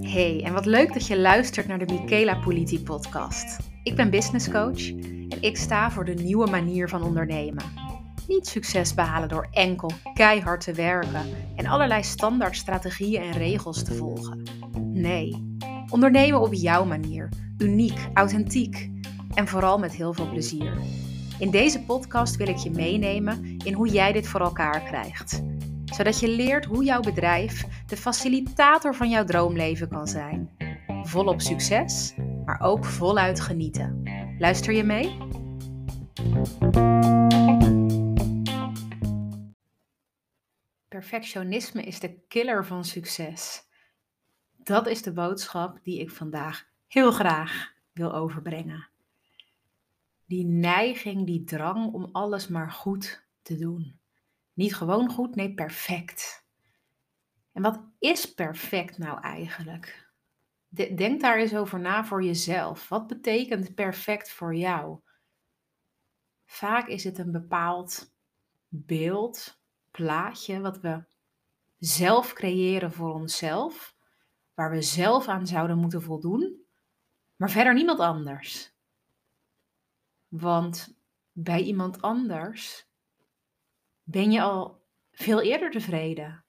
[0.00, 3.58] Hey, en wat leuk dat je luistert naar de Michaela Politi podcast.
[3.82, 4.88] Ik ben business coach
[5.28, 7.64] en ik sta voor de nieuwe manier van ondernemen.
[8.26, 11.26] Niet succes behalen door enkel keihard te werken
[11.56, 14.42] en allerlei standaard strategieën en regels te volgen.
[14.80, 15.56] Nee,
[15.90, 17.28] ondernemen op jouw manier,
[17.58, 18.90] uniek, authentiek
[19.34, 20.78] en vooral met heel veel plezier.
[21.38, 25.42] In deze podcast wil ik je meenemen in hoe jij dit voor elkaar krijgt
[25.98, 30.50] zodat je leert hoe jouw bedrijf de facilitator van jouw droomleven kan zijn.
[31.02, 34.02] Volop succes, maar ook voluit genieten.
[34.38, 35.16] Luister je mee?
[40.88, 43.62] Perfectionisme is de killer van succes.
[44.56, 48.88] Dat is de boodschap die ik vandaag heel graag wil overbrengen.
[50.26, 54.00] Die neiging, die drang om alles maar goed te doen.
[54.52, 56.46] Niet gewoon goed, nee, perfect.
[57.52, 60.12] En wat is perfect nou eigenlijk?
[60.68, 62.88] Denk daar eens over na voor jezelf.
[62.88, 65.00] Wat betekent perfect voor jou?
[66.44, 68.14] Vaak is het een bepaald
[68.68, 71.04] beeld, plaatje, wat we
[71.78, 73.96] zelf creëren voor onszelf,
[74.54, 76.66] waar we zelf aan zouden moeten voldoen,
[77.36, 78.76] maar verder niemand anders.
[80.28, 80.98] Want
[81.32, 82.87] bij iemand anders
[84.10, 84.80] ben je al
[85.12, 86.44] veel eerder tevreden?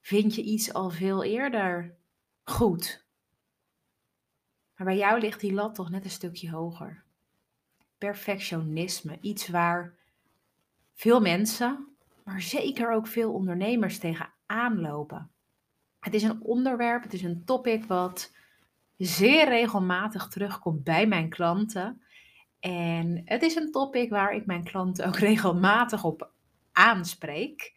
[0.00, 1.96] Vind je iets al veel eerder
[2.44, 3.04] goed?
[4.76, 7.02] Maar bij jou ligt die lat toch net een stukje hoger.
[7.98, 9.94] Perfectionisme, iets waar
[10.94, 11.86] veel mensen,
[12.24, 15.30] maar zeker ook veel ondernemers tegenaan lopen.
[16.00, 18.32] Het is een onderwerp, het is een topic wat
[18.96, 22.02] zeer regelmatig terugkomt bij mijn klanten.
[22.60, 26.32] En het is een topic waar ik mijn klanten ook regelmatig op
[26.72, 27.72] aanspreek.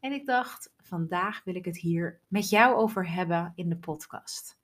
[0.00, 4.56] En ik dacht, vandaag wil ik het hier met jou over hebben in de podcast.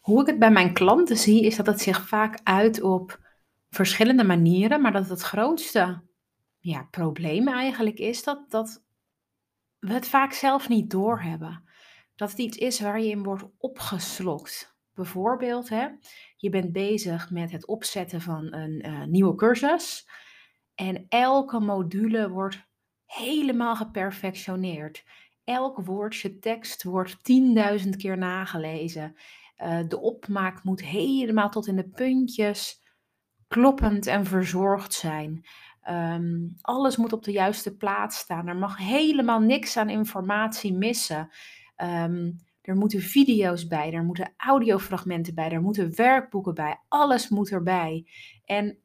[0.00, 3.20] Hoe ik het bij mijn klanten zie, is dat het zich vaak uit op
[3.70, 6.02] verschillende manieren, maar dat het grootste
[6.58, 8.84] ja, probleem eigenlijk is dat, dat
[9.78, 11.64] we het vaak zelf niet doorhebben.
[12.14, 14.76] Dat het iets is waar je in wordt opgeslokt.
[14.94, 15.88] Bijvoorbeeld, hè,
[16.36, 20.08] je bent bezig met het opzetten van een uh, nieuwe cursus.
[20.74, 22.66] En elke module wordt
[23.06, 25.04] helemaal geperfectioneerd.
[25.44, 27.16] Elk woordje tekst wordt
[27.84, 29.16] 10.000 keer nagelezen.
[29.58, 32.82] Uh, de opmaak moet helemaal tot in de puntjes
[33.48, 35.46] kloppend en verzorgd zijn.
[35.88, 38.46] Um, alles moet op de juiste plaats staan.
[38.46, 41.30] Er mag helemaal niks aan informatie missen.
[41.76, 46.80] Um, er moeten video's bij, er moeten audiofragmenten bij, er moeten werkboeken bij.
[46.88, 48.06] Alles moet erbij.
[48.44, 48.78] En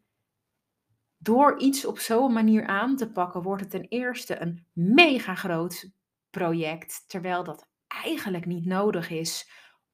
[1.21, 5.91] door iets op zo'n manier aan te pakken, wordt het ten eerste een mega groot
[6.29, 9.51] project, terwijl dat eigenlijk niet nodig is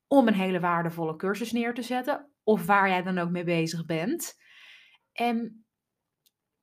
[0.07, 3.85] om een hele waardevolle cursus neer te zetten, of waar jij dan ook mee bezig
[3.85, 4.35] bent.
[5.11, 5.65] En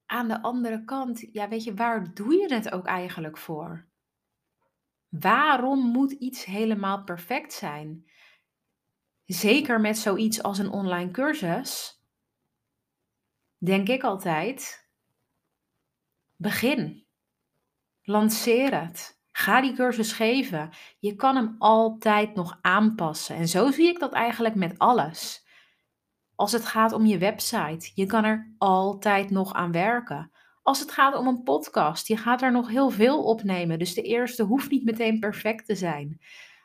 [0.06, 3.88] aan de andere kant, ja, weet je, waar doe je het ook eigenlijk voor?
[5.08, 8.10] Waarom moet iets helemaal perfect zijn?
[9.24, 12.01] Zeker met zoiets als een online cursus
[13.64, 14.88] denk ik altijd,
[16.36, 17.06] begin.
[18.02, 19.20] Lanceer het.
[19.32, 20.70] Ga die cursus geven.
[20.98, 23.36] Je kan hem altijd nog aanpassen.
[23.36, 25.46] En zo zie ik dat eigenlijk met alles.
[26.34, 30.30] Als het gaat om je website, je kan er altijd nog aan werken.
[30.62, 33.78] Als het gaat om een podcast, je gaat er nog heel veel opnemen.
[33.78, 36.20] Dus de eerste hoeft niet meteen perfect te zijn.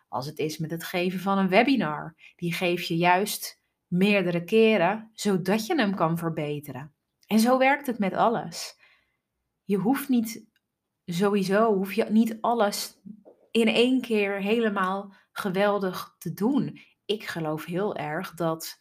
[0.09, 3.56] Als het is met het geven van een webinar, die geef je juist
[3.87, 6.93] meerdere keren, zodat je hem kan verbeteren.
[7.27, 8.75] En zo werkt het met alles.
[9.63, 10.45] Je hoeft niet,
[11.05, 12.99] sowieso hoef je niet alles
[13.51, 16.79] in één keer helemaal geweldig te doen.
[17.05, 18.79] Ik geloof heel erg dat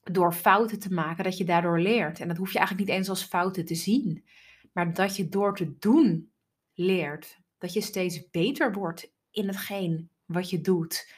[0.00, 2.20] door fouten te maken, dat je daardoor leert.
[2.20, 4.24] En dat hoef je eigenlijk niet eens als fouten te zien.
[4.72, 6.32] Maar dat je door te doen
[6.74, 7.38] leert.
[7.58, 11.12] Dat je steeds beter wordt in hetgeen wat je doet.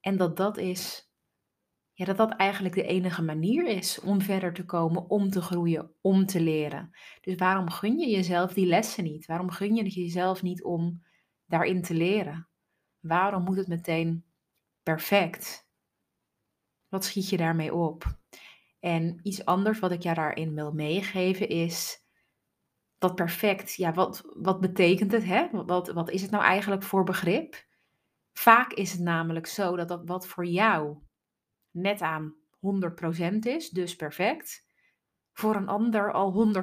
[0.00, 1.12] En dat dat is
[1.94, 5.94] ja, dat dat eigenlijk de enige manier is om verder te komen, om te groeien,
[6.00, 6.90] om te leren.
[7.20, 9.26] Dus waarom gun je jezelf die lessen niet?
[9.26, 11.04] Waarom gun je jezelf niet om
[11.46, 12.48] daarin te leren?
[13.00, 14.24] Waarom moet het meteen
[14.82, 15.68] perfect?
[16.88, 18.18] Wat schiet je daarmee op?
[18.80, 22.02] En iets anders wat ik jou daarin wil meegeven is
[22.98, 25.24] dat perfect, ja, wat, wat betekent het?
[25.24, 25.48] Hè?
[25.50, 27.66] Wat, wat is het nou eigenlijk voor begrip?
[28.32, 31.03] Vaak is het namelijk zo dat dat wat voor jou
[31.74, 34.66] net aan 100% is, dus perfect,
[35.32, 36.54] voor een ander al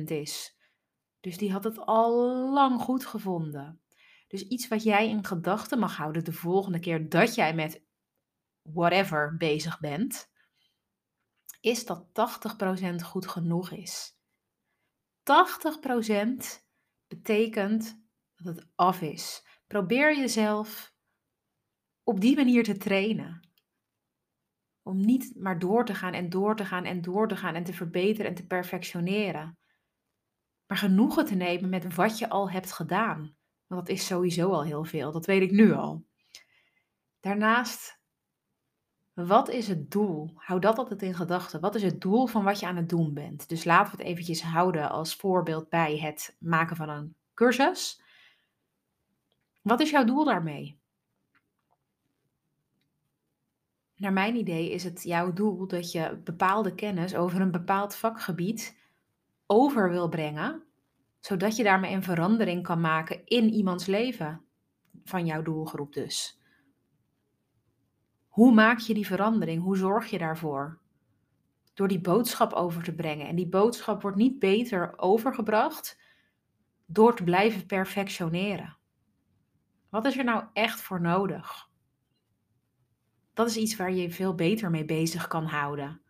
[0.00, 0.56] 120% is.
[1.20, 2.12] Dus die had het al
[2.52, 3.80] lang goed gevonden.
[4.28, 7.84] Dus iets wat jij in gedachten mag houden de volgende keer dat jij met
[8.62, 10.30] whatever bezig bent,
[11.60, 12.06] is dat
[13.02, 14.16] 80% goed genoeg is.
[15.18, 15.24] 80%
[17.06, 18.04] betekent
[18.36, 19.46] dat het af is.
[19.66, 20.94] Probeer jezelf
[22.02, 23.51] op die manier te trainen.
[24.82, 27.64] Om niet maar door te gaan en door te gaan en door te gaan en
[27.64, 29.58] te verbeteren en te perfectioneren.
[30.66, 33.36] Maar genoegen te nemen met wat je al hebt gedaan.
[33.66, 36.04] Want dat is sowieso al heel veel, dat weet ik nu al.
[37.20, 38.00] Daarnaast,
[39.12, 40.32] wat is het doel?
[40.34, 41.60] Hou dat altijd in gedachten.
[41.60, 43.48] Wat is het doel van wat je aan het doen bent?
[43.48, 48.02] Dus laten we het eventjes houden als voorbeeld bij het maken van een cursus.
[49.62, 50.80] Wat is jouw doel daarmee?
[54.02, 58.76] Naar mijn idee is het jouw doel dat je bepaalde kennis over een bepaald vakgebied
[59.46, 60.62] over wil brengen,
[61.20, 64.44] zodat je daarmee een verandering kan maken in iemands leven
[65.04, 66.40] van jouw doelgroep dus.
[68.28, 69.62] Hoe maak je die verandering?
[69.62, 70.78] Hoe zorg je daarvoor?
[71.74, 73.26] Door die boodschap over te brengen.
[73.26, 76.00] En die boodschap wordt niet beter overgebracht
[76.86, 78.76] door te blijven perfectioneren.
[79.88, 81.70] Wat is er nou echt voor nodig?
[83.34, 86.00] Dat is iets waar je veel beter mee bezig kan houden.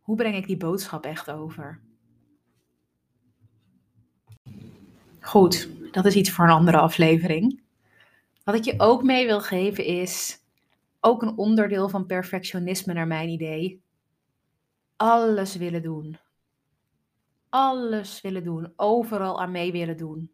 [0.00, 1.80] Hoe breng ik die boodschap echt over?
[5.20, 7.62] Goed, dat is iets voor een andere aflevering.
[8.44, 10.42] Wat ik je ook mee wil geven is
[11.00, 13.82] ook een onderdeel van perfectionisme naar mijn idee.
[14.96, 16.18] Alles willen doen.
[17.48, 20.30] Alles willen doen, overal aan mee willen doen.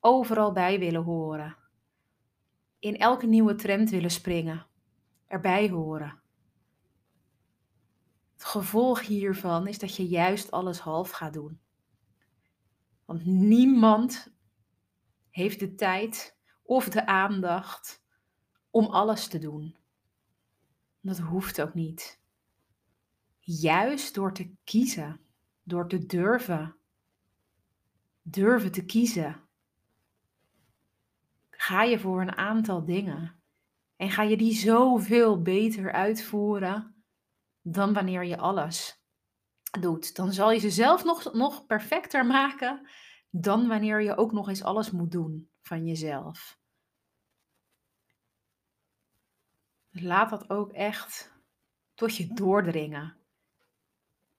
[0.00, 1.56] Overal bij willen horen.
[2.78, 4.66] In elke nieuwe trend willen springen.
[5.26, 6.20] Erbij horen.
[8.32, 11.60] Het gevolg hiervan is dat je juist alles half gaat doen.
[13.04, 14.32] Want niemand
[15.30, 18.02] heeft de tijd of de aandacht
[18.70, 19.76] om alles te doen.
[21.00, 22.20] Dat hoeft ook niet.
[23.40, 25.20] Juist door te kiezen,
[25.62, 26.76] door te durven,
[28.22, 29.46] durven te kiezen,
[31.50, 33.35] ga je voor een aantal dingen.
[33.96, 37.04] En ga je die zoveel beter uitvoeren
[37.62, 39.02] dan wanneer je alles
[39.80, 40.16] doet.
[40.16, 42.88] Dan zal je ze zelf nog, nog perfecter maken
[43.30, 46.58] dan wanneer je ook nog eens alles moet doen van jezelf.
[49.90, 51.34] Dus laat dat ook echt
[51.94, 53.16] tot je doordringen.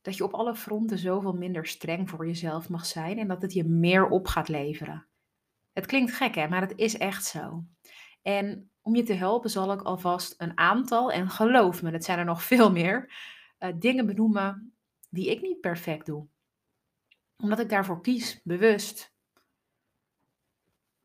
[0.02, 3.54] Dat je op alle fronten zoveel minder streng voor jezelf mag zijn en dat het
[3.54, 5.08] je meer op gaat leveren.
[5.74, 7.66] Het klinkt gek hè, maar het is echt zo.
[8.22, 12.20] En om je te helpen zal ik alvast een aantal, en geloof me, het zijn
[12.20, 13.14] er nog veel meer,
[13.60, 14.74] uh, dingen benoemen
[15.10, 16.28] die ik niet perfect doe.
[17.38, 19.14] Omdat ik daarvoor kies, bewust.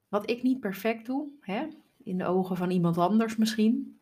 [0.08, 1.66] Wat ik niet perfect doe, hè,
[2.02, 4.00] in de ogen van iemand anders misschien,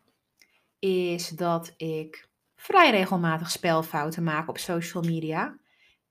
[0.79, 5.57] is dat ik vrij regelmatig spelfouten maak op social media.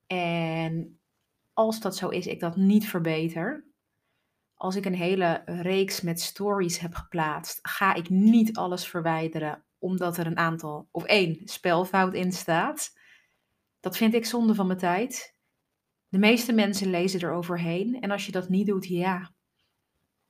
[0.06, 0.98] En
[1.52, 3.64] als dat zo is, ik dat niet verbeter.
[4.60, 10.16] Als ik een hele reeks met stories heb geplaatst, ga ik niet alles verwijderen omdat
[10.16, 12.98] er een aantal of één spelfout in staat.
[13.80, 15.36] Dat vind ik zonde van mijn tijd.
[16.08, 19.30] De meeste mensen lezen er overheen en als je dat niet doet, ja,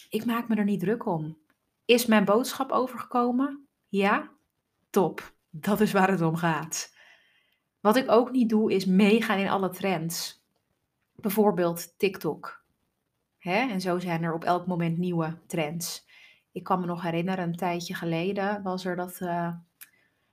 [0.09, 1.39] ik maak me er niet druk om.
[1.85, 3.69] Is mijn boodschap overgekomen?
[3.89, 4.31] Ja,
[4.91, 5.35] top.
[5.51, 6.97] Dat is waar het om gaat.
[7.81, 10.45] Wat ik ook niet doe, is meegaan in alle trends.
[11.15, 12.60] Bijvoorbeeld TikTok.
[13.41, 13.69] Hè?
[13.69, 16.07] En zo zijn er op elk moment nieuwe trends.
[16.53, 19.53] Ik kan me nog herinneren, een tijdje geleden was er dat, uh,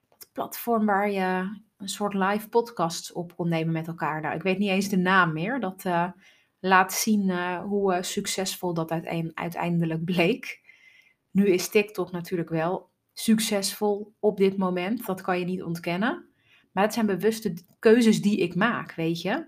[0.09, 4.21] dat platform waar je een soort live podcast op kon nemen met elkaar.
[4.21, 5.59] Nou, ik weet niet eens de naam meer.
[5.59, 6.11] Dat uh,
[6.59, 8.91] laat zien uh, hoe succesvol dat
[9.33, 10.61] uiteindelijk bleek.
[11.31, 15.05] Nu is TikTok natuurlijk wel succesvol op dit moment.
[15.05, 16.25] Dat kan je niet ontkennen.
[16.71, 19.47] Maar het zijn bewuste keuzes die ik maak, weet je.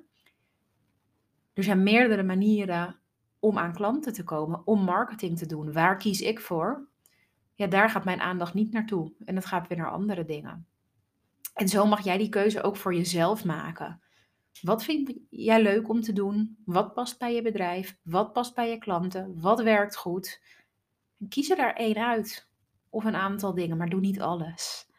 [1.54, 2.99] Er zijn meerdere manieren
[3.40, 5.74] om aan klanten te komen, om marketing te doen.
[5.74, 6.88] Waar kies ik voor?
[7.54, 9.14] Ja, daar gaat mijn aandacht niet naartoe.
[9.26, 10.68] En het gaat weer naar andere dingen.
[11.54, 14.02] En zo mag jij die keuze ook voor jezelf maken.
[14.62, 16.58] Wat vind jij leuk om te doen?
[16.66, 17.98] Wat past bij je bedrijf?
[18.04, 19.42] Wat past bij je klanten?
[19.42, 20.42] Wat werkt goed?
[21.30, 22.50] Kies er daar één uit
[22.90, 24.90] of een aantal dingen, maar doe niet alles.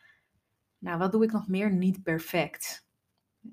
[0.78, 2.87] Nou, wat doe ik nog meer niet perfect?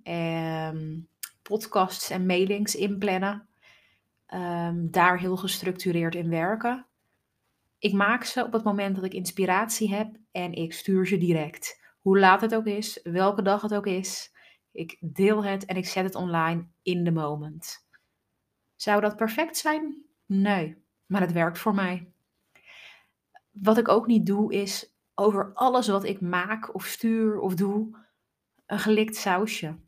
[0.04, 1.08] Um,
[1.42, 3.47] podcasts en mailings inplannen.
[4.34, 6.86] Um, daar heel gestructureerd in werken.
[7.80, 11.82] Ik maak ze op het moment dat ik inspiratie heb en ik stuur ze direct.
[12.00, 14.34] Hoe laat het ook is, welke dag het ook is.
[14.72, 17.86] Ik deel het en ik zet het online in de moment.
[18.76, 20.04] Zou dat perfect zijn?
[20.26, 22.12] Nee, maar het werkt voor mij.
[23.52, 27.98] Wat ik ook niet doe is over alles wat ik maak of stuur of doe
[28.66, 29.80] een gelikt sausje.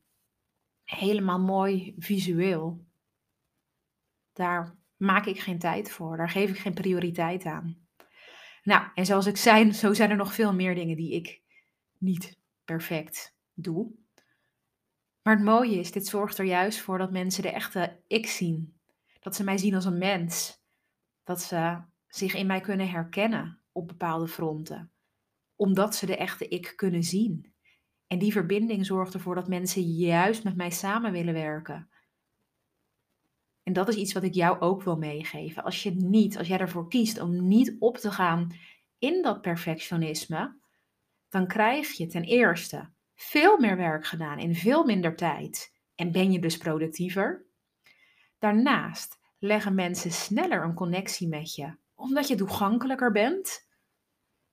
[0.83, 2.85] Helemaal mooi visueel.
[4.39, 6.17] Daar maak ik geen tijd voor.
[6.17, 7.87] Daar geef ik geen prioriteit aan.
[8.63, 11.41] Nou, en zoals ik zei, zo zijn er nog veel meer dingen die ik
[11.97, 13.91] niet perfect doe.
[15.21, 18.79] Maar het mooie is, dit zorgt er juist voor dat mensen de echte ik zien.
[19.19, 20.63] Dat ze mij zien als een mens.
[21.23, 24.91] Dat ze zich in mij kunnen herkennen op bepaalde fronten.
[25.55, 27.53] Omdat ze de echte ik kunnen zien.
[28.07, 31.89] En die verbinding zorgt ervoor dat mensen juist met mij samen willen werken.
[33.69, 35.63] En dat is iets wat ik jou ook wil meegeven.
[35.63, 38.55] Als je niet, als jij ervoor kiest om niet op te gaan
[38.97, 40.57] in dat perfectionisme,
[41.27, 46.31] dan krijg je ten eerste veel meer werk gedaan in veel minder tijd en ben
[46.31, 47.45] je dus productiever.
[48.39, 53.67] Daarnaast leggen mensen sneller een connectie met je, omdat je toegankelijker bent.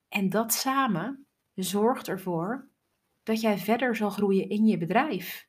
[0.09, 2.69] En dat samen zorgt ervoor
[3.23, 5.46] dat jij verder zal groeien in je bedrijf.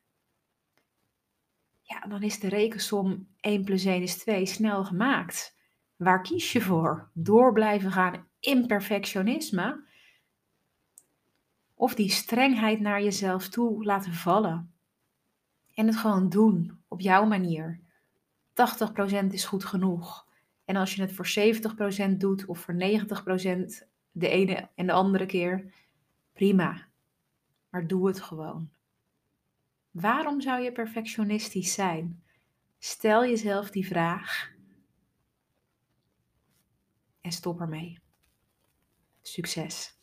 [1.89, 5.57] Ja, dan is de rekensom 1 plus 1 is 2 snel gemaakt.
[5.95, 7.09] Waar kies je voor?
[7.13, 9.83] Door blijven gaan in perfectionisme?
[11.73, 14.73] Of die strengheid naar jezelf toe laten vallen?
[15.73, 17.79] En het gewoon doen op jouw manier.
[18.49, 20.27] 80% is goed genoeg.
[20.65, 21.27] En als je het voor
[22.11, 22.77] 70% doet of voor 90%
[24.11, 25.73] de ene en de andere keer,
[26.33, 26.87] prima.
[27.69, 28.69] Maar doe het gewoon.
[29.91, 32.23] Waarom zou je perfectionistisch zijn?
[32.77, 34.51] Stel jezelf die vraag
[37.21, 37.99] en stop ermee.
[39.21, 39.98] Succes!